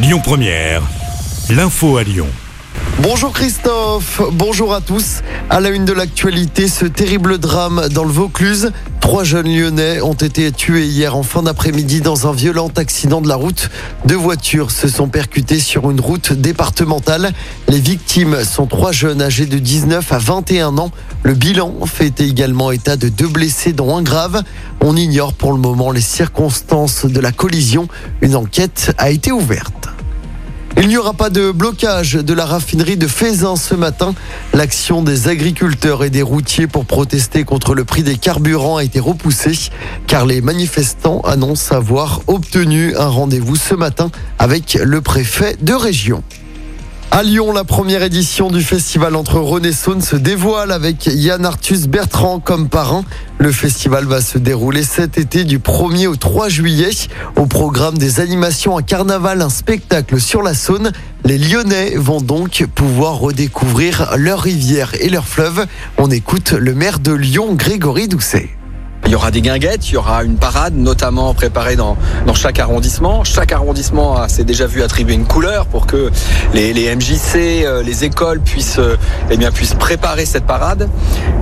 [0.00, 0.82] Lyon Première,
[1.50, 2.28] l'info à Lyon.
[3.02, 5.22] Bonjour Christophe, bonjour à tous.
[5.50, 8.70] À la une de l'actualité, ce terrible drame dans le Vaucluse.
[9.00, 13.28] Trois jeunes lyonnais ont été tués hier en fin d'après-midi dans un violent accident de
[13.28, 13.70] la route.
[14.04, 17.32] Deux voitures se sont percutées sur une route départementale.
[17.68, 20.92] Les victimes sont trois jeunes âgés de 19 à 21 ans.
[21.24, 24.42] Le bilan fait également état de deux blessés dont un grave.
[24.80, 27.88] On ignore pour le moment les circonstances de la collision.
[28.20, 29.87] Une enquête a été ouverte.
[30.80, 34.14] Il n'y aura pas de blocage de la raffinerie de Faisin ce matin.
[34.54, 39.00] L'action des agriculteurs et des routiers pour protester contre le prix des carburants a été
[39.00, 39.70] repoussée
[40.06, 46.22] car les manifestants annoncent avoir obtenu un rendez-vous ce matin avec le préfet de région.
[47.10, 52.38] À Lyon, la première édition du festival entre Renaissance se dévoile avec Yann Arthus Bertrand
[52.38, 53.02] comme parrain.
[53.38, 56.90] Le festival va se dérouler cet été du 1er au 3 juillet.
[57.36, 60.92] Au programme des animations à carnaval, un spectacle sur la Saône.
[61.24, 65.66] Les Lyonnais vont donc pouvoir redécouvrir leur rivière et leur fleuve.
[65.96, 68.57] On écoute le maire de Lyon, Grégory Doucet.
[69.08, 71.96] Il y aura des guinguettes, il y aura une parade, notamment préparée dans,
[72.34, 73.24] chaque arrondissement.
[73.24, 76.10] Chaque arrondissement s'est déjà vu attribuer une couleur pour que
[76.52, 78.98] les, MJC, euh, les écoles puissent, euh,
[79.30, 80.90] eh puissent préparer cette parade.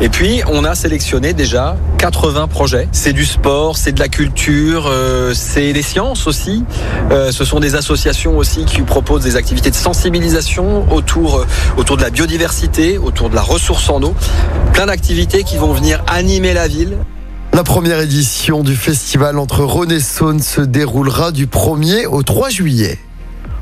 [0.00, 2.86] Et puis, on a sélectionné déjà 80 projets.
[2.92, 6.64] C'est du sport, c'est de la culture, euh, c'est des sciences aussi.
[7.10, 11.44] ce sont des associations aussi qui proposent des activités de sensibilisation autour,
[11.76, 14.14] autour de la biodiversité, autour de la ressource en eau.
[14.72, 16.96] Plein d'activités qui vont venir animer la ville.
[17.56, 22.50] La première édition du festival entre Rhône et Saône se déroulera du 1er au 3
[22.50, 22.98] juillet.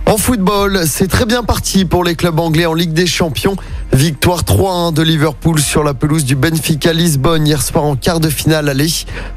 [0.06, 3.54] En football, c'est très bien parti pour les clubs anglais en Ligue des Champions.
[3.92, 8.30] Victoire 3-1 de Liverpool sur la pelouse du Benfica Lisbonne hier soir en quart de
[8.30, 8.90] finale aller.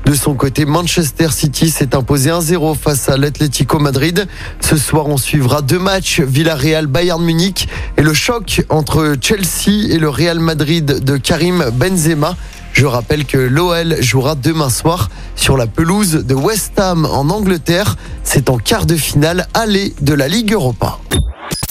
[0.05, 4.27] De son côté, Manchester City s'est imposé 1-0 face à l'Atlético Madrid.
[4.59, 9.99] Ce soir, on suivra deux matchs, Villarreal Bayern Munich et le choc entre Chelsea et
[9.99, 12.35] le Real Madrid de Karim Benzema.
[12.77, 17.95] Je rappelle que l'OL jouera demain soir sur la pelouse de West Ham en Angleterre.
[18.23, 20.99] C'est en quart de finale aller de la Ligue Europa.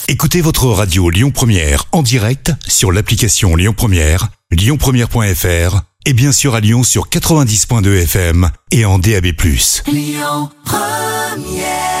[0.09, 6.55] Écoutez votre radio Lyon Première en direct sur l'application Lyon Première, lyonpremiere.fr et bien sûr
[6.55, 9.27] à Lyon sur 90.2 FM et en DAB+.
[9.87, 11.96] Lyon Première